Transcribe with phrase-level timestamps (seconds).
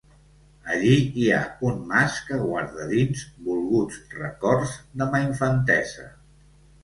[0.75, 1.41] Allí hi ha
[1.71, 6.09] un mas que guarda dins, volguts records de ma infantesa.